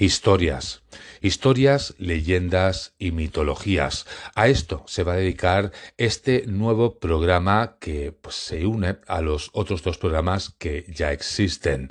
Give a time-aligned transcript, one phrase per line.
[0.00, 0.82] Historias.
[1.20, 4.06] Historias, leyendas y mitologías.
[4.36, 9.50] A esto se va a dedicar este nuevo programa que pues, se une a los
[9.54, 11.90] otros dos programas que ya existen.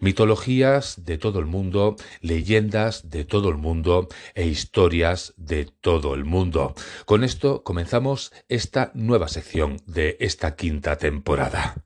[0.00, 6.26] Mitologías de todo el mundo, leyendas de todo el mundo e historias de todo el
[6.26, 6.74] mundo.
[7.06, 11.85] Con esto comenzamos esta nueva sección de esta quinta temporada.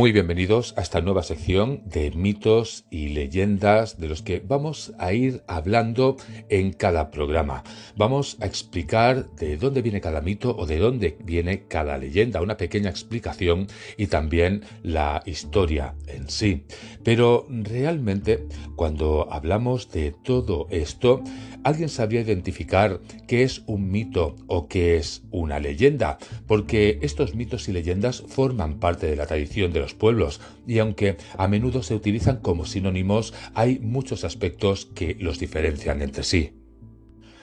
[0.00, 5.12] Muy bienvenidos a esta nueva sección de mitos y leyendas de los que vamos a
[5.12, 6.16] ir hablando
[6.48, 7.64] en cada programa.
[7.96, 12.56] Vamos a explicar de dónde viene cada mito o de dónde viene cada leyenda, una
[12.56, 13.66] pequeña explicación
[13.98, 16.64] y también la historia en sí.
[17.04, 21.22] Pero realmente cuando hablamos de todo esto,
[21.62, 26.16] ¿alguien sabría identificar qué es un mito o qué es una leyenda?
[26.46, 31.16] Porque estos mitos y leyendas forman parte de la tradición de los pueblos y aunque
[31.36, 36.59] a menudo se utilizan como sinónimos, hay muchos aspectos que los diferencian entre sí.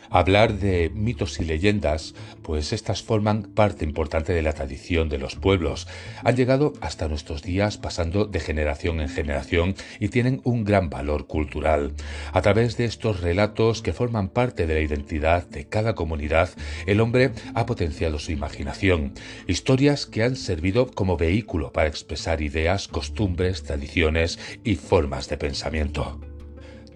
[0.10, 5.36] Hablar de mitos y leyendas, pues estas forman parte importante de la tradición de los
[5.36, 5.88] pueblos.
[6.24, 11.28] Han llegado hasta nuestros días pasando de generación en generación y tienen un gran valor
[11.28, 11.94] cultural.
[12.32, 16.50] A través de estos relatos que forman parte de la identidad de cada comunidad,
[16.86, 19.14] el hombre ha potenciado su imaginación.
[19.48, 26.20] Historias que han servido como vehículo para expresar ideas, costumbres, tradiciones y formas de pensamiento.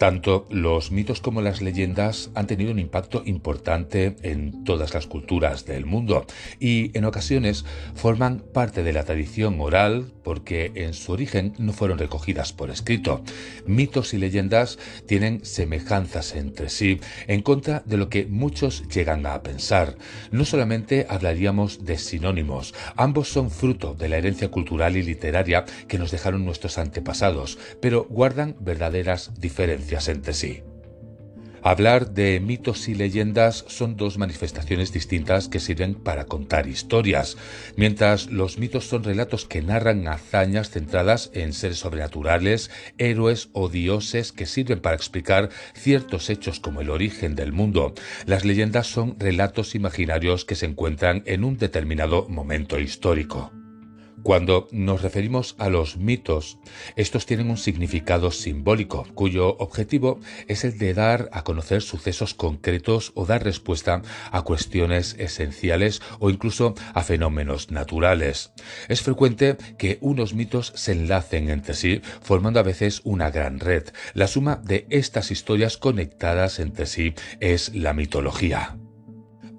[0.02, 5.68] Tanto los mitos como las leyendas han tenido un impacto importante en todas las culturas
[5.68, 6.26] del mundo
[6.60, 12.00] y en ocasiones forman parte de la tradición oral porque en su origen no fueron
[12.00, 13.22] recogidas por escrito.
[13.68, 19.44] Mitos y leyendas tienen semejanzas entre sí en contra de lo que muchos llegan a
[19.44, 19.98] pensar.
[20.32, 26.00] No solamente hablaríamos de sinónimos, ambos son fruto de la herencia cultural y literaria que
[26.00, 30.64] nos dejaron nuestros antepasados, pero guardan verdaderas diferencias entre sí.
[31.64, 37.38] Hablar de mitos y leyendas son dos manifestaciones distintas que sirven para contar historias,
[37.76, 44.32] mientras los mitos son relatos que narran hazañas centradas en seres sobrenaturales, héroes o dioses
[44.32, 47.94] que sirven para explicar ciertos hechos como el origen del mundo.
[48.26, 53.52] Las leyendas son relatos imaginarios que se encuentran en un determinado momento histórico.
[54.24, 56.60] Cuando nos referimos a los mitos,
[56.96, 63.12] estos tienen un significado simbólico, cuyo objetivo es el de dar a conocer sucesos concretos
[63.16, 68.52] o dar respuesta a cuestiones esenciales o incluso a fenómenos naturales.
[68.90, 73.86] Es frecuente que unos mitos se enlacen entre sí, formando a veces una gran red.
[74.14, 78.78] La suma de estas historias conectadas entre sí es la mitología.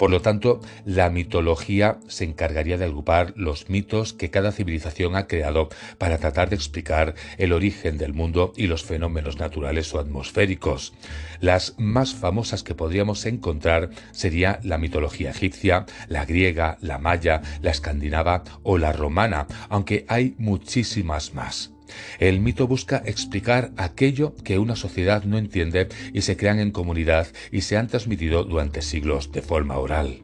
[0.02, 5.28] Por lo tanto, la mitología se encargaría de agrupar los mitos que cada civilización ha
[5.28, 10.92] creado para tratar de explicar el origen del mundo y los fenómenos naturales o atmosféricos.
[11.38, 17.70] Las más famosas que podríamos encontrar sería la mitología egipcia, la griega, la maya, la
[17.70, 21.70] escandinava o la romana, aunque hay muchísimas más.
[22.18, 27.26] El mito busca explicar aquello que una sociedad no entiende y se crean en comunidad
[27.50, 30.22] y se han transmitido durante siglos de forma oral.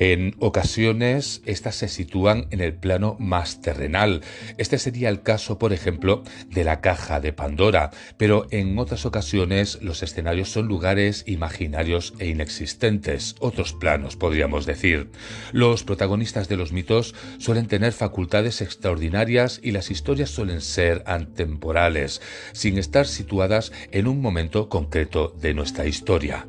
[0.00, 4.22] En ocasiones, estas se sitúan en el plano más terrenal.
[4.56, 9.82] Este sería el caso, por ejemplo, de la caja de Pandora, pero en otras ocasiones
[9.82, 15.10] los escenarios son lugares imaginarios e inexistentes, otros planos, podríamos decir.
[15.52, 22.22] Los protagonistas de los mitos suelen tener facultades extraordinarias y las historias suelen ser antemporales,
[22.52, 26.48] sin estar situadas en un momento concreto de nuestra historia.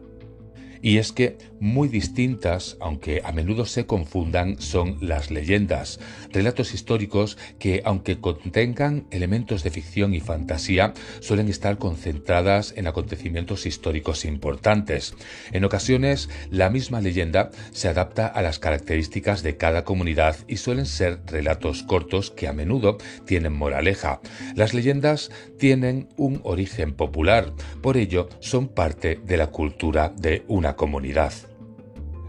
[0.82, 6.00] Y es que muy distintas, aunque a menudo se confundan, son las leyendas,
[6.32, 13.68] relatos históricos que, aunque contengan elementos de ficción y fantasía, suelen estar concentradas en acontecimientos
[13.68, 15.14] históricos importantes.
[15.52, 20.88] En ocasiones, la misma leyenda se adapta a las características de cada comunidad y suelen
[20.88, 24.20] ser relatos cortos que a menudo tienen moraleja.
[24.56, 25.30] Las leyendas
[25.60, 27.54] tienen un origen popular,
[27.84, 31.51] por ello son parte de la cultura de una comunidad.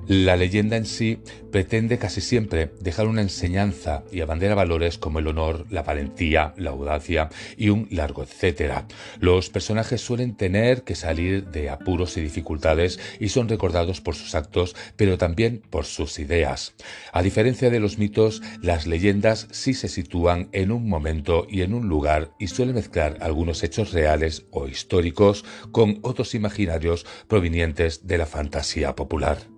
[0.08, 1.20] La leyenda en sí
[1.52, 6.70] pretende casi siempre dejar una enseñanza y abandera valores como el honor, la valentía, la
[6.70, 8.88] audacia y un largo etcétera.
[9.20, 14.34] Los personajes suelen tener que salir de apuros y dificultades y son recordados por sus
[14.34, 16.74] actos, pero también por sus ideas.
[17.12, 21.74] A diferencia de los mitos, las leyendas sí se sitúan en un momento y en
[21.74, 28.18] un lugar y suelen mezclar algunos hechos reales o históricos con otros imaginarios provenientes de
[28.18, 29.51] la fantasía popular.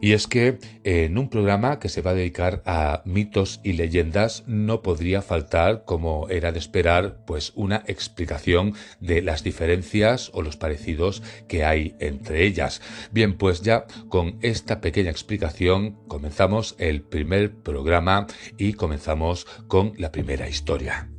[0.00, 4.44] Y es que en un programa que se va a dedicar a mitos y leyendas
[4.46, 10.56] no podría faltar, como era de esperar, pues una explicación de las diferencias o los
[10.56, 12.80] parecidos que hay entre ellas.
[13.12, 18.26] Bien, pues ya con esta pequeña explicación comenzamos el primer programa
[18.56, 21.10] y comenzamos con la primera historia.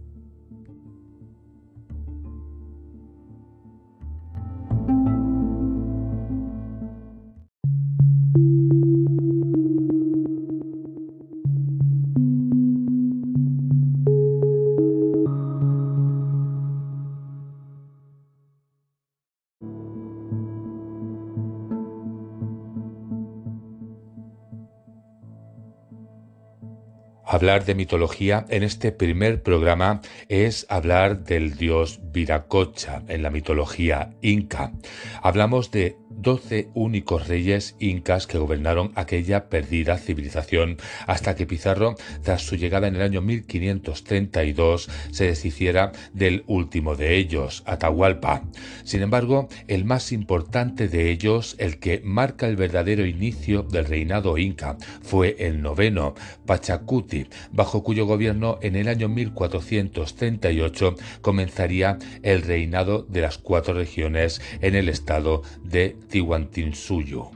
[27.31, 34.13] Hablar de mitología en este primer programa es hablar del dios Viracocha en la mitología
[34.21, 34.73] inca.
[35.21, 40.77] Hablamos de doce únicos reyes incas que gobernaron aquella perdida civilización
[41.07, 47.17] hasta que Pizarro, tras su llegada en el año 1532, se deshiciera del último de
[47.17, 48.43] ellos, Atahualpa.
[48.83, 54.37] Sin embargo, el más importante de ellos, el que marca el verdadero inicio del reinado
[54.37, 56.13] inca, fue el noveno,
[56.45, 64.41] Pachacuti, bajo cuyo gobierno en el año 1438 comenzaría el reinado de las cuatro regiones
[64.61, 67.31] en el estado de Tihuantinsuyo.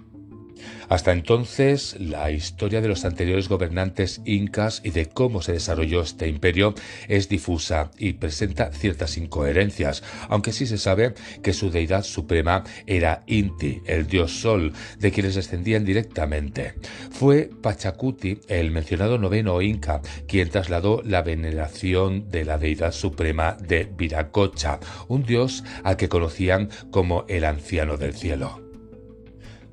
[0.89, 6.27] Hasta entonces, la historia de los anteriores gobernantes incas y de cómo se desarrolló este
[6.27, 6.75] imperio
[7.07, 13.23] es difusa y presenta ciertas incoherencias, aunque sí se sabe que su deidad suprema era
[13.27, 16.75] Inti, el dios sol, de quienes descendían directamente.
[17.11, 23.85] Fue Pachacuti, el mencionado noveno inca, quien trasladó la veneración de la deidad suprema de
[23.85, 28.64] Viracocha, un dios al que conocían como el anciano del cielo.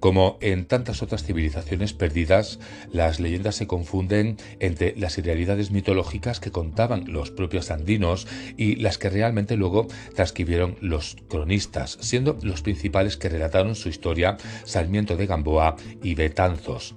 [0.02, 2.58] Como en tantas otras civilizaciones perdidas,
[2.90, 8.26] las leyendas se confunden entre las realidades mitológicas que contaban los propios andinos
[8.56, 14.38] y las que realmente luego transcribieron los cronistas, siendo los principales que relataron su historia
[14.64, 16.96] Sarmiento de Gamboa y Betanzos.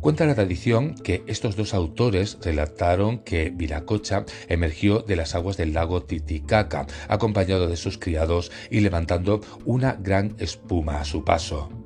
[0.00, 5.72] Cuenta la tradición que estos dos autores relataron que Viracocha emergió de las aguas del
[5.72, 11.83] lago Titicaca, acompañado de sus criados y levantando una gran espuma a su paso.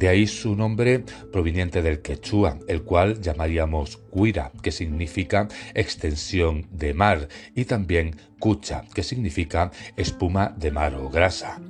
[0.00, 6.94] De ahí su nombre proveniente del quechua, el cual llamaríamos cuira, que significa extensión de
[6.94, 11.60] mar, y también cucha, que significa espuma de mar o grasa.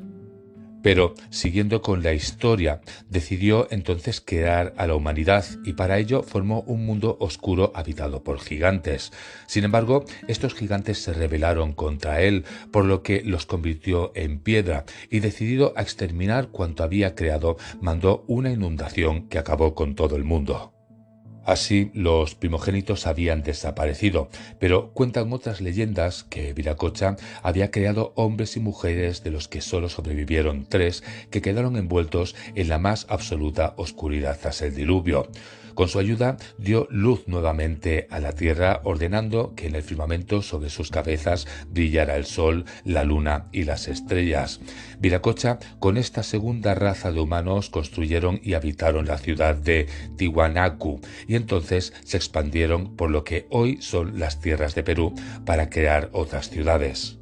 [0.82, 6.62] Pero, siguiendo con la historia, decidió entonces crear a la humanidad y para ello formó
[6.62, 9.12] un mundo oscuro habitado por gigantes.
[9.46, 14.84] Sin embargo, estos gigantes se rebelaron contra él, por lo que los convirtió en piedra
[15.10, 20.24] y decidido a exterminar cuanto había creado, mandó una inundación que acabó con todo el
[20.24, 20.79] mundo.
[21.44, 24.28] Así los primogénitos habían desaparecido,
[24.58, 29.88] pero cuentan otras leyendas que Viracocha había creado hombres y mujeres de los que solo
[29.88, 35.28] sobrevivieron tres que quedaron envueltos en la más absoluta oscuridad tras el diluvio.
[35.74, 40.70] Con su ayuda dio luz nuevamente a la tierra, ordenando que en el firmamento sobre
[40.70, 44.60] sus cabezas brillara el sol, la luna y las estrellas.
[44.98, 49.86] Viracocha, con esta segunda raza de humanos, construyeron y habitaron la ciudad de
[50.16, 55.70] Tiwanaku y entonces se expandieron por lo que hoy son las tierras de Perú para
[55.70, 57.19] crear otras ciudades.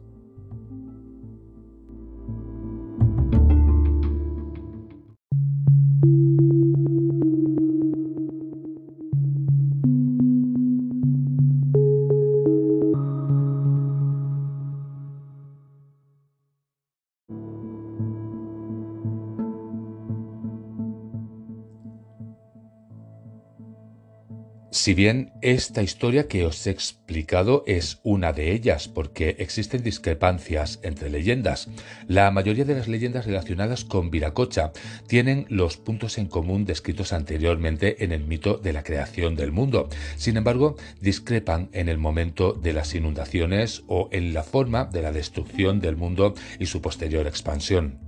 [24.89, 30.81] Si bien esta historia que os he explicado es una de ellas, porque existen discrepancias
[30.83, 31.69] entre leyendas,
[32.07, 34.73] la mayoría de las leyendas relacionadas con Viracocha
[35.07, 39.91] tienen los puntos en común descritos anteriormente en el mito de la creación del mundo.
[40.17, 45.13] Sin embargo, discrepan en el momento de las inundaciones o en la forma de la
[45.13, 48.08] destrucción del mundo y su posterior expansión.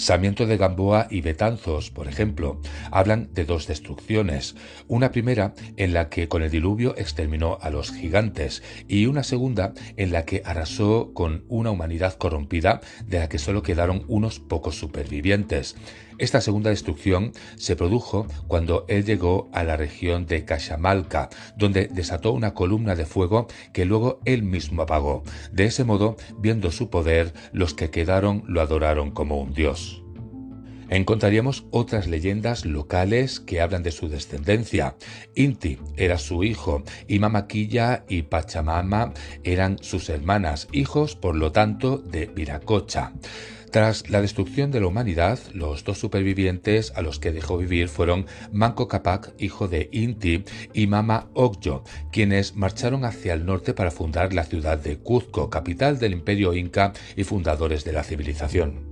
[0.00, 2.58] Sarmiento de Gamboa y Betanzos, por ejemplo,
[2.90, 4.56] hablan de dos destrucciones.
[4.88, 9.74] Una primera en la que con el diluvio exterminó a los gigantes y una segunda
[9.98, 14.74] en la que arrasó con una humanidad corrompida de la que solo quedaron unos pocos
[14.74, 15.76] supervivientes.
[16.20, 22.32] Esta segunda destrucción se produjo cuando él llegó a la región de Cachamalca, donde desató
[22.32, 25.22] una columna de fuego que luego él mismo apagó.
[25.50, 30.02] De ese modo, viendo su poder, los que quedaron lo adoraron como un dios.
[30.90, 34.96] Encontraríamos otras leyendas locales que hablan de su descendencia.
[35.34, 41.96] Inti era su hijo y Mamaquilla y Pachamama eran sus hermanas, hijos por lo tanto
[41.96, 43.12] de Viracocha.
[43.70, 48.26] Tras la destrucción de la humanidad, los dos supervivientes a los que dejó vivir fueron
[48.50, 54.32] Manco Capac, hijo de Inti, y Mama Ogyo, quienes marcharon hacia el norte para fundar
[54.34, 58.89] la ciudad de Cuzco, capital del imperio inca y fundadores de la civilización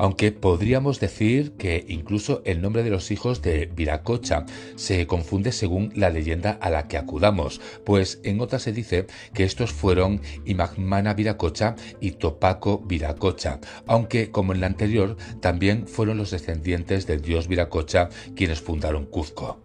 [0.00, 5.92] aunque podríamos decir que incluso el nombre de los hijos de Viracocha se confunde según
[5.94, 11.12] la leyenda a la que acudamos, pues en otra se dice que estos fueron Imagmana
[11.12, 17.46] Viracocha y Topaco Viracocha, aunque como en la anterior también fueron los descendientes del dios
[17.46, 19.60] Viracocha quienes fundaron Cuzco.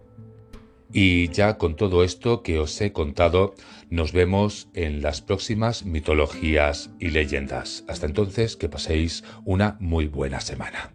[0.92, 3.56] Y ya con todo esto que os he contado,
[3.89, 7.84] nos vemos en las próximas mitologías y leyendas.
[7.88, 10.95] Hasta entonces, que paséis una muy buena semana.